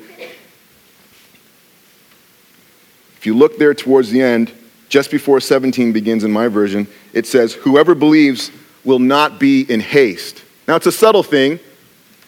[3.17, 4.53] If you look there towards the end,
[4.93, 8.53] just before 17 begins in my version, it says, Whoever believes
[8.85, 10.45] will not be in haste.
[10.69, 11.59] Now, it's a subtle thing,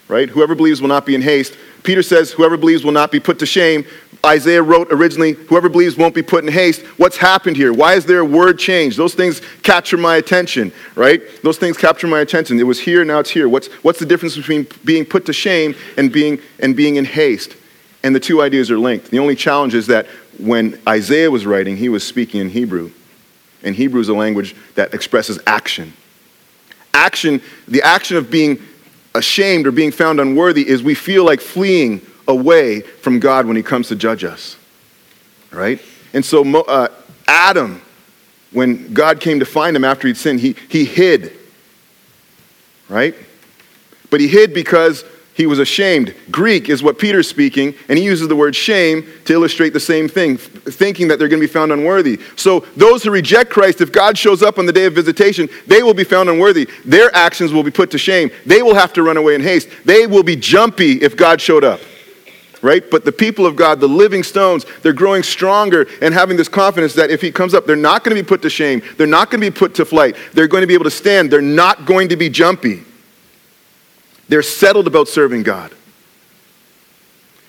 [0.09, 0.31] right?
[0.31, 1.59] Whoever believes will not be in haste.
[1.83, 3.85] Peter says, Whoever believes will not be put to shame.
[4.25, 6.81] Isaiah wrote originally, Whoever believes won't be put in haste.
[6.97, 7.75] What's happened here?
[7.75, 8.97] Why is there a word change?
[8.97, 11.21] Those things capture my attention, right?
[11.43, 12.59] Those things capture my attention.
[12.59, 13.47] It was here, now it's here.
[13.47, 17.57] What's, what's the difference between being put to shame and being, and being in haste?
[18.03, 19.11] And the two ideas are linked.
[19.11, 20.07] The only challenge is that
[20.39, 22.91] when Isaiah was writing, he was speaking in Hebrew.
[23.63, 25.93] And Hebrew is a language that expresses action.
[26.93, 28.63] Action, the action of being
[29.15, 33.63] ashamed or being found unworthy is we feel like fleeing away from God when he
[33.63, 34.57] comes to judge us.
[35.51, 35.81] Right?
[36.13, 36.89] And so uh,
[37.27, 37.81] Adam,
[38.51, 41.33] when God came to find him after he'd sinned, he, he hid.
[42.89, 43.15] Right?
[44.11, 46.15] But he hid because he was ashamed.
[46.31, 50.09] Greek is what Peter's speaking, and he uses the word shame to illustrate the same
[50.09, 52.21] thing, thinking that they're going to be found unworthy.
[52.37, 55.83] So, those who reject Christ, if God shows up on the day of visitation, they
[55.83, 56.69] will be found unworthy.
[56.85, 58.31] Their actions will be put to shame.
[58.47, 59.69] They will have to run away in haste.
[59.85, 61.81] They will be jumpy if God showed up.
[62.63, 62.89] Right?
[62.89, 66.95] But the people of God, the living stones, they're growing stronger and having this confidence
[66.95, 68.83] that if he comes up, they're not going to be put to shame.
[68.97, 70.17] They're not going to be put to flight.
[70.33, 71.31] They're going to be able to stand.
[71.31, 72.85] They're not going to be jumpy.
[74.29, 75.73] They're settled about serving God.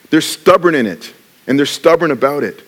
[0.09, 1.13] They're stubborn in it,
[1.47, 2.63] and they're stubborn about it.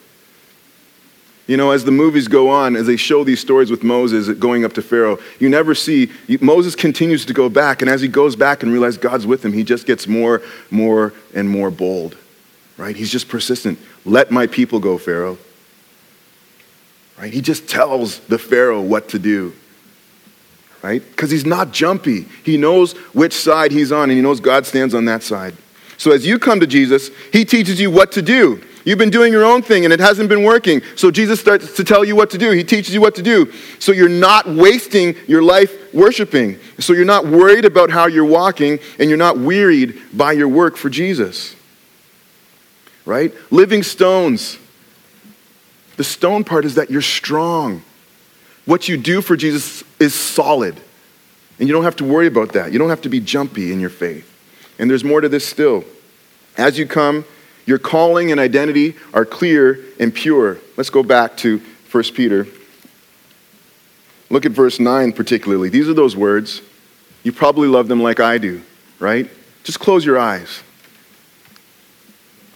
[1.46, 4.65] You know, as the movies go on, as they show these stories with Moses going
[4.65, 8.36] up to Pharaoh, you never see, Moses continues to go back, and as he goes
[8.36, 10.41] back and realizes God's with him, he just gets more,
[10.72, 12.17] more, and more bold,
[12.76, 12.96] right?
[12.96, 13.80] He's just persistent.
[14.04, 15.38] Let my people go, Pharaoh.
[17.17, 17.34] Right?
[17.34, 19.54] He just tells the Pharaoh what to do
[20.81, 21.01] right?
[21.01, 22.27] Because he's not jumpy.
[22.43, 25.55] He knows which side he's on, and he knows God stands on that side.
[25.97, 28.61] So as you come to Jesus, he teaches you what to do.
[28.87, 30.81] You've been doing your own thing and it hasn't been working.
[30.95, 32.51] So Jesus starts to tell you what to do.
[32.51, 33.51] He teaches you what to do.
[33.79, 36.57] So you're not wasting your life worshiping.
[36.79, 40.77] So you're not worried about how you're walking and you're not wearied by your work
[40.77, 41.53] for Jesus.
[43.05, 43.33] Right?
[43.51, 44.57] Living stones.
[45.97, 47.83] The stone part is that you're strong.
[48.67, 50.75] What you do for Jesus is solid.
[51.58, 52.73] And you don't have to worry about that.
[52.73, 54.30] You don't have to be jumpy in your faith.
[54.77, 55.86] And there's more to this still.
[56.58, 57.23] As you come,
[57.65, 60.58] your calling and identity are clear and pure.
[60.75, 62.45] Let's go back to 1 Peter.
[64.30, 65.69] Look at verse 9 particularly.
[65.69, 66.62] These are those words.
[67.23, 68.62] You probably love them like I do,
[68.99, 69.30] right?
[69.63, 70.62] Just close your eyes.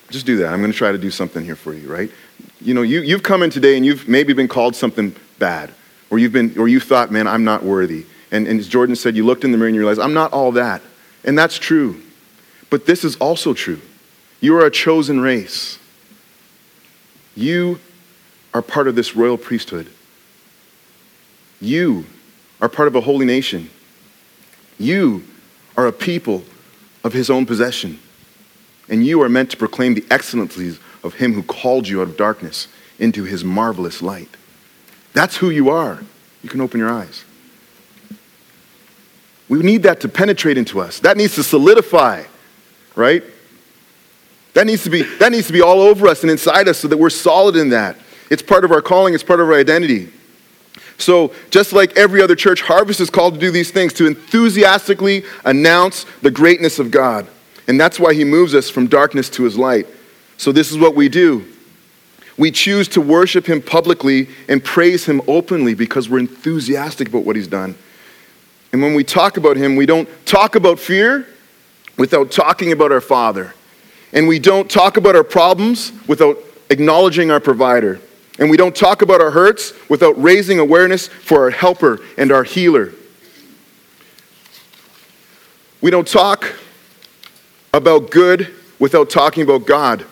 [0.09, 0.51] Just do that.
[0.51, 2.11] I'm going to try to do something here for you, right?
[2.59, 5.73] You know, you, you've come in today and you've maybe been called something bad
[6.11, 8.05] or you've been, or you thought, man, I'm not worthy.
[8.31, 10.33] And, and as Jordan said, you looked in the mirror and you realized, I'm not
[10.33, 10.81] all that.
[11.23, 12.01] And that's true.
[12.69, 13.81] But this is also true.
[14.41, 15.79] You are a chosen race.
[17.35, 17.79] You
[18.53, 19.89] are part of this royal priesthood.
[21.61, 22.05] You
[22.61, 23.69] are part of a holy nation.
[24.77, 25.23] You
[25.77, 26.43] are a people
[27.03, 27.99] of his own possession.
[28.89, 32.17] And you are meant to proclaim the excellencies of him who called you out of
[32.17, 32.67] darkness
[32.99, 34.29] into his marvelous light.
[35.13, 36.01] That's who you are.
[36.43, 37.23] You can open your eyes.
[39.49, 40.99] We need that to penetrate into us.
[40.99, 42.23] That needs to solidify,
[42.95, 43.23] right?
[44.53, 46.87] That needs to be, that needs to be all over us and inside us so
[46.87, 47.97] that we're solid in that.
[48.29, 50.11] It's part of our calling, it's part of our identity.
[50.97, 55.23] So, just like every other church, Harvest is called to do these things, to enthusiastically
[55.43, 57.27] announce the greatness of God.
[57.67, 59.87] And that's why He moves us from darkness to His light.
[60.37, 61.50] So, this is what we do.
[62.37, 67.35] We choose to worship him publicly and praise him openly because we're enthusiastic about what
[67.35, 67.75] he's done.
[68.71, 71.27] And when we talk about him, we don't talk about fear
[71.97, 73.53] without talking about our Father.
[74.13, 76.37] And we don't talk about our problems without
[76.69, 77.99] acknowledging our provider.
[78.39, 82.43] And we don't talk about our hurts without raising awareness for our helper and our
[82.43, 82.93] healer.
[85.81, 86.45] We don't talk
[87.73, 90.05] about good without talking about God.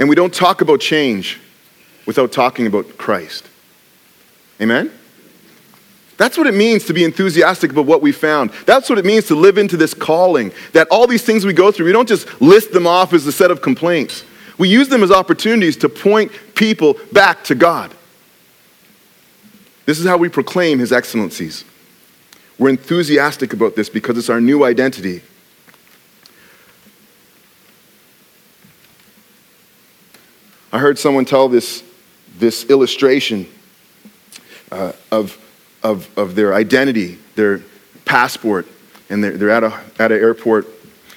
[0.00, 1.38] And we don't talk about change
[2.06, 3.46] without talking about Christ.
[4.60, 4.90] Amen?
[6.16, 8.50] That's what it means to be enthusiastic about what we found.
[8.66, 10.52] That's what it means to live into this calling.
[10.72, 13.32] That all these things we go through, we don't just list them off as a
[13.32, 14.24] set of complaints.
[14.58, 17.94] We use them as opportunities to point people back to God.
[19.86, 21.64] This is how we proclaim His excellencies.
[22.58, 25.22] We're enthusiastic about this because it's our new identity.
[30.72, 31.82] I heard someone tell this,
[32.38, 33.46] this illustration
[34.70, 35.36] uh, of,
[35.82, 37.60] of, of their identity, their
[38.04, 38.68] passport,
[39.08, 40.68] and they're, they're at, a, at an airport,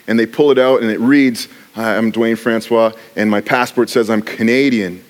[0.07, 4.09] and they pull it out, and it reads, I'm Dwayne Francois, and my passport says
[4.09, 5.03] I'm Canadian.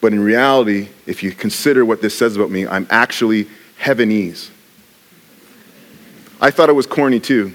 [0.00, 3.48] But in reality, if you consider what this says about me, I'm actually
[3.80, 4.50] Heavenese.
[6.40, 7.52] I thought it was corny too.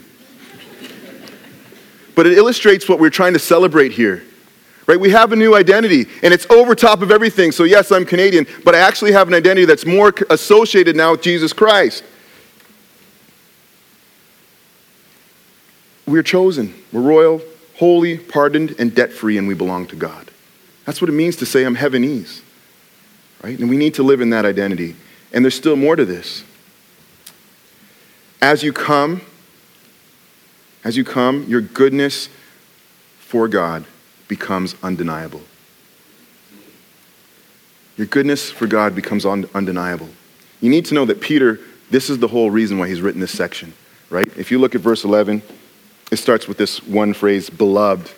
[2.15, 4.23] But it illustrates what we're trying to celebrate here.
[4.85, 4.99] Right?
[4.99, 7.51] We have a new identity, and it's over top of everything.
[7.53, 11.21] So, yes, I'm Canadian, but I actually have an identity that's more associated now with
[11.21, 12.03] Jesus Christ.
[16.05, 16.73] We're chosen.
[16.91, 17.41] We're royal,
[17.77, 20.29] holy, pardoned, and debt free, and we belong to God.
[20.85, 22.41] That's what it means to say I'm Heavenese.
[23.41, 23.57] Right?
[23.57, 24.97] And we need to live in that identity.
[25.31, 26.43] And there's still more to this.
[28.41, 29.21] As you come,
[30.83, 32.27] as you come, your goodness
[33.19, 33.85] for God
[34.33, 35.41] becomes undeniable.
[37.97, 40.09] Your goodness for God becomes undeniable.
[40.59, 41.59] You need to know that Peter,
[41.91, 43.73] this is the whole reason why he's written this section,
[44.09, 44.27] right?
[44.35, 45.43] If you look at verse 11,
[46.11, 48.11] it starts with this one phrase, beloved,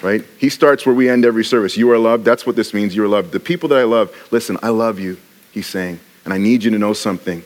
[0.00, 0.24] right?
[0.38, 1.76] He starts where we end every service.
[1.76, 2.24] You are loved.
[2.24, 2.96] That's what this means.
[2.96, 3.32] You are loved.
[3.32, 5.18] The people that I love, listen, I love you,
[5.52, 7.42] he's saying, and I need you to know something,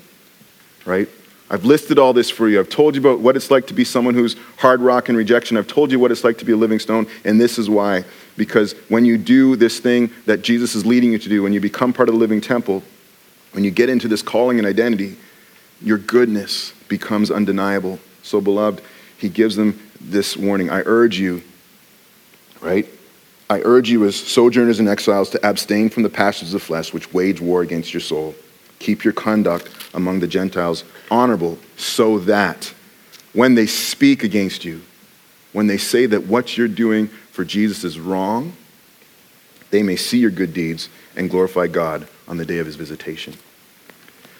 [0.84, 1.08] right?
[1.52, 2.58] I've listed all this for you.
[2.58, 5.58] I've told you about what it's like to be someone who's hard rock and rejection.
[5.58, 8.06] I've told you what it's like to be a living stone, and this is why.
[8.38, 11.60] Because when you do this thing that Jesus is leading you to do, when you
[11.60, 12.82] become part of the living temple,
[13.50, 15.16] when you get into this calling and identity,
[15.82, 18.00] your goodness becomes undeniable.
[18.22, 18.82] So, beloved,
[19.18, 21.42] he gives them this warning I urge you,
[22.62, 22.86] right?
[23.50, 26.94] I urge you as sojourners and exiles to abstain from the passions of the flesh
[26.94, 28.34] which wage war against your soul.
[28.78, 32.72] Keep your conduct among the Gentiles honorable, so that
[33.32, 34.82] when they speak against you,
[35.52, 38.52] when they say that what you're doing for Jesus is wrong,
[39.70, 43.34] they may see your good deeds and glorify God on the day of his visitation.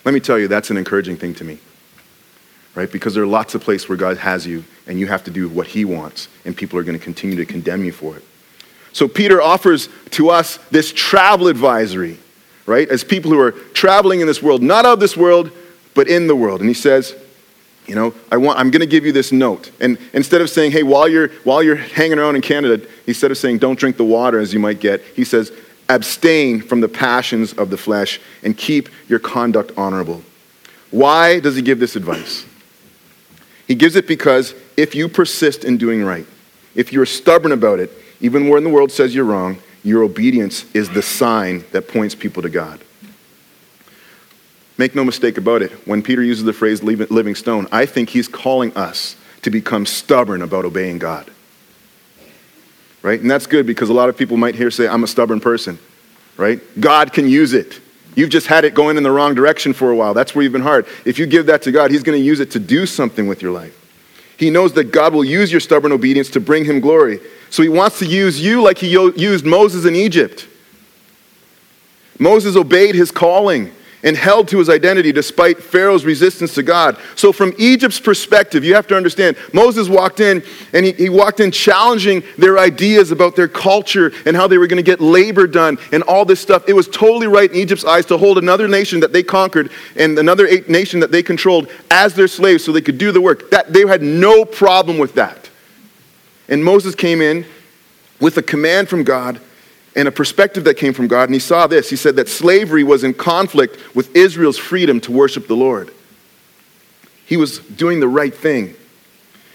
[0.05, 1.59] Let me tell you, that's an encouraging thing to me,
[2.75, 2.91] right?
[2.91, 5.49] Because there are lots of places where God has you and you have to do
[5.49, 8.25] what he wants, and people are going to continue to condemn you for it.
[8.93, 12.19] So Peter offers to us this travel advisory,
[12.67, 12.89] right?
[12.89, 15.51] As people who are traveling in this world, not of this world,
[15.95, 16.61] but in the world.
[16.61, 17.15] And he says,
[17.87, 19.71] you know, I want, I'm going to give you this note.
[19.81, 23.39] And instead of saying, hey, while you're, while you're hanging around in Canada, instead of
[23.39, 25.53] saying, don't drink the water as you might get, he says,
[25.89, 30.23] abstain from the passions of the flesh and keep your conduct honorable.
[30.91, 32.47] Why does he give this advice?
[33.67, 36.27] He gives it because if you persist in doing right,
[36.75, 40.89] if you're stubborn about it, even when the world says you're wrong, your obedience is
[40.91, 42.81] the sign that points people to God.
[44.79, 48.29] Make no mistake about it, when Peter uses the phrase living stone, I think he's
[48.29, 51.31] calling us to become stubborn about obeying God.
[53.03, 53.21] Right?
[53.21, 55.79] And that's good because a lot of people might hear say, I'm a stubborn person.
[56.37, 56.61] Right?
[56.81, 57.81] God can use it.
[58.15, 60.15] You've just had it going in the wrong direction for a while.
[60.15, 60.87] That's where you've been hard.
[61.05, 63.43] If you give that to God, He's going to use it to do something with
[63.43, 63.79] your life.
[64.37, 67.21] He knows that God will use your stubborn obedience to bring Him glory.
[67.51, 70.49] So He wants to use you like He used Moses in Egypt.
[72.19, 76.99] Moses obeyed His calling and held to his identity despite Pharaoh's resistance to God.
[77.15, 81.41] So, from Egypt's perspective, you have to understand Moses walked in and he, he walked
[81.41, 85.47] in challenging their ideas about their culture and how they were going to get labor
[85.47, 86.65] done and all this stuff.
[86.69, 90.19] It was totally right in Egypt's eyes to hold another nation that they conquered and
[90.19, 93.51] another nation that they controlled as their slaves so they could do the work.
[93.51, 95.49] That, they had no problem with that.
[96.49, 97.47] And Moses came in
[98.21, 99.41] with a command from God
[99.95, 101.25] and a perspective that came from God.
[101.25, 101.91] And he saw this.
[101.91, 105.93] He said that slavery was in conflict with Israel's freedom to worship the Lord.
[107.27, 108.75] He was doing the right thing.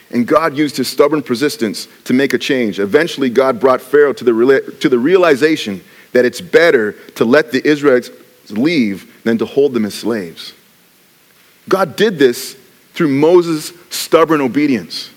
[0.09, 2.79] And God used his stubborn persistence to make a change.
[2.79, 7.67] Eventually, God brought Pharaoh to the, to the realization that it's better to let the
[7.67, 8.09] Israelites
[8.49, 10.53] leave than to hold them as slaves.
[11.67, 12.57] God did this
[12.93, 15.09] through Moses' stubborn obedience.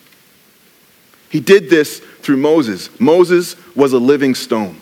[1.29, 2.91] He did this through Moses.
[3.01, 4.81] Moses was a living stone.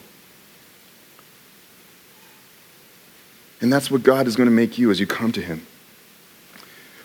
[3.61, 5.67] And that's what God is going to make you as you come to Him.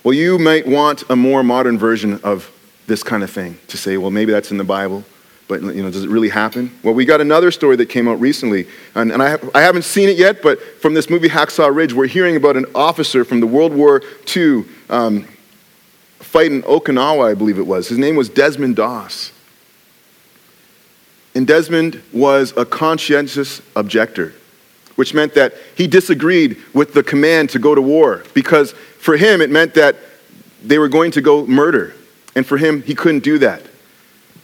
[0.03, 2.51] Well, you might want a more modern version of
[2.87, 5.05] this kind of thing to say, well, maybe that's in the Bible,
[5.47, 6.77] but you know, does it really happen?
[6.83, 9.83] Well, we got another story that came out recently, and, and I, have, I haven't
[9.83, 13.39] seen it yet, but from this movie Hacksaw Ridge, we're hearing about an officer from
[13.39, 14.01] the World War
[14.35, 15.25] II um,
[16.19, 17.87] fight in Okinawa, I believe it was.
[17.87, 19.31] His name was Desmond Doss.
[21.35, 24.33] And Desmond was a conscientious objector
[24.95, 29.41] which meant that he disagreed with the command to go to war because for him
[29.41, 29.95] it meant that
[30.63, 31.93] they were going to go murder.
[32.35, 33.61] And for him, he couldn't do that.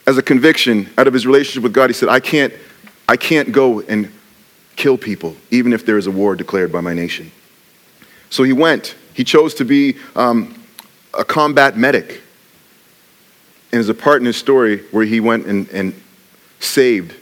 [0.06, 2.54] As a conviction out of his relationship with God, he said, I can't,
[3.08, 4.12] I can't go and
[4.76, 7.32] kill people, even if there is a war declared by my nation.
[8.30, 8.96] So he went.
[9.14, 10.64] He chose to be um,
[11.18, 12.22] a combat medic.
[13.72, 16.00] And there's a part in his story where he went and, and
[16.60, 17.16] saved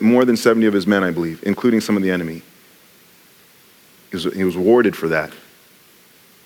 [0.00, 2.42] more than 70 of his men, I believe, including some of the enemy.
[4.10, 5.32] He was, he was rewarded for that.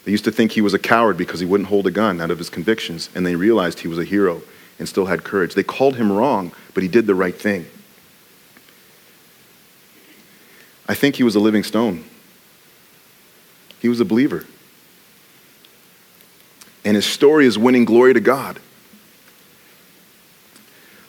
[0.04, 2.30] They used to think he was a coward because he wouldn't hold a gun out
[2.30, 4.42] of his convictions, and they realized he was a hero
[4.78, 5.54] and still had courage.
[5.54, 7.66] They called him wrong, but he did the right thing.
[10.88, 12.04] I think he was a living stone.
[13.80, 14.44] He was a believer.
[16.84, 18.58] And his story is winning glory to God.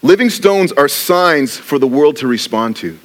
[0.03, 2.99] Living stones are signs for the world to respond to.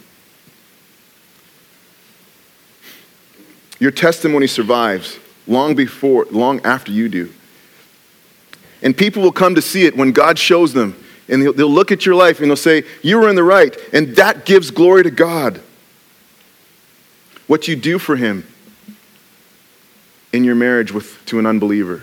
[3.79, 7.33] Your testimony survives long before, long after you do.
[8.83, 10.97] And people will come to see it when God shows them.
[11.29, 13.77] And they'll, they'll look at your life and they'll say, You were in the right.
[13.93, 15.61] And that gives glory to God.
[17.47, 18.45] What you do for Him
[20.33, 22.03] in your marriage with, to an unbeliever,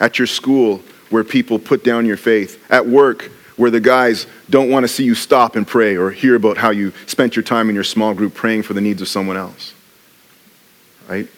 [0.00, 4.70] at your school where people put down your faith, at work where the guys don't
[4.70, 7.68] want to see you stop and pray or hear about how you spent your time
[7.68, 9.74] in your small group praying for the needs of someone else.
[11.08, 11.28] Right?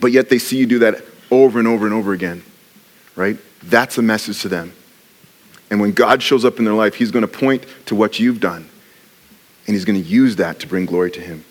[0.00, 2.42] But yet they see you do that over and over and over again.
[3.14, 3.36] Right?
[3.62, 4.72] That's a message to them.
[5.70, 8.40] And when God shows up in their life, He's going to point to what you've
[8.40, 8.68] done.
[9.66, 11.44] And He's going to use that to bring glory to Him.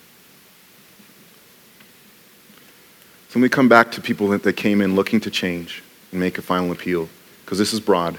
[3.30, 6.20] So let me come back to people that, that came in looking to change and
[6.20, 7.08] make a final appeal,
[7.46, 8.18] because this is broad.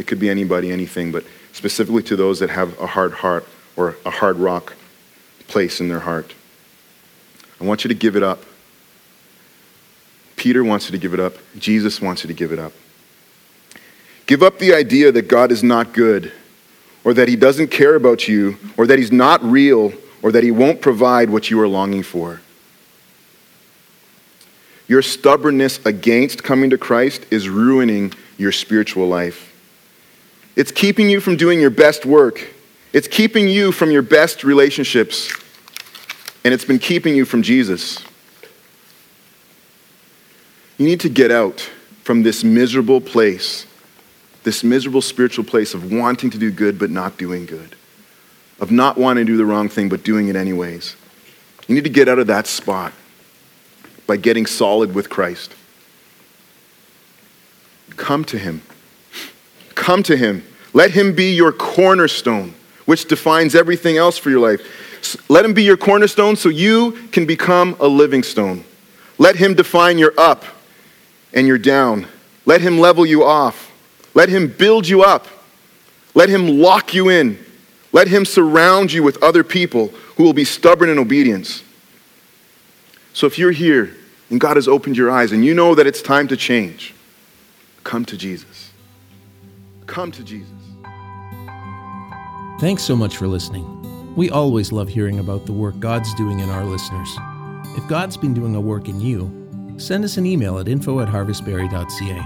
[0.00, 3.46] It could be anybody, anything, but specifically to those that have a hard heart
[3.76, 4.72] or a hard rock
[5.46, 6.32] place in their heart.
[7.60, 8.42] I want you to give it up.
[10.36, 11.34] Peter wants you to give it up.
[11.58, 12.72] Jesus wants you to give it up.
[14.24, 16.32] Give up the idea that God is not good,
[17.04, 19.92] or that He doesn't care about you, or that He's not real,
[20.22, 22.40] or that He won't provide what you are longing for.
[24.88, 29.48] Your stubbornness against coming to Christ is ruining your spiritual life.
[30.56, 32.48] It's keeping you from doing your best work.
[32.92, 35.32] It's keeping you from your best relationships.
[36.44, 37.98] And it's been keeping you from Jesus.
[40.78, 41.60] You need to get out
[42.02, 43.66] from this miserable place
[44.42, 47.76] this miserable spiritual place of wanting to do good but not doing good,
[48.58, 50.96] of not wanting to do the wrong thing but doing it anyways.
[51.68, 52.92] You need to get out of that spot
[54.06, 55.54] by getting solid with Christ.
[57.96, 58.62] Come to Him.
[59.80, 60.44] Come to Him.
[60.72, 62.54] Let Him be your cornerstone,
[62.84, 65.26] which defines everything else for your life.
[65.28, 68.64] Let Him be your cornerstone so you can become a living stone.
[69.18, 70.44] Let Him define your up
[71.32, 72.06] and your down.
[72.44, 73.70] Let Him level you off.
[74.14, 75.26] Let him build you up.
[76.14, 77.38] Let him lock you in.
[77.92, 81.62] Let him surround you with other people who will be stubborn in obedience.
[83.12, 83.94] So if you're here
[84.28, 86.94] and God has opened your eyes and you know that it's time to change,
[87.84, 88.69] come to Jesus.
[89.90, 90.52] Come to Jesus.
[92.60, 94.14] Thanks so much for listening.
[94.14, 97.12] We always love hearing about the work God's doing in our listeners.
[97.76, 101.08] If God's been doing a work in you, send us an email at info at
[101.08, 102.20] harvestbarrie.ca.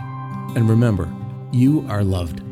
[0.54, 1.10] And remember,
[1.52, 2.42] you are loved.